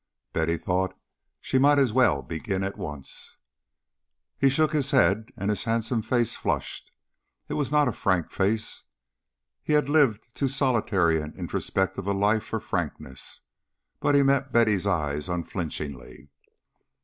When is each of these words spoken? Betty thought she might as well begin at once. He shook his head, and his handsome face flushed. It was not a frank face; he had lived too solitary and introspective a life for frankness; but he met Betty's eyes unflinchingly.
Betty 0.33 0.57
thought 0.57 0.99
she 1.39 1.59
might 1.59 1.77
as 1.77 1.93
well 1.93 2.23
begin 2.23 2.63
at 2.63 2.75
once. 2.75 3.37
He 4.35 4.49
shook 4.49 4.71
his 4.73 4.89
head, 4.89 5.29
and 5.37 5.51
his 5.51 5.65
handsome 5.65 6.01
face 6.01 6.35
flushed. 6.35 6.91
It 7.47 7.53
was 7.53 7.71
not 7.71 7.87
a 7.87 7.91
frank 7.91 8.31
face; 8.31 8.81
he 9.61 9.73
had 9.73 9.89
lived 9.89 10.33
too 10.33 10.47
solitary 10.47 11.21
and 11.21 11.35
introspective 11.37 12.07
a 12.07 12.13
life 12.13 12.45
for 12.45 12.59
frankness; 12.59 13.41
but 13.99 14.15
he 14.15 14.23
met 14.23 14.51
Betty's 14.51 14.87
eyes 14.87 15.29
unflinchingly. 15.29 16.31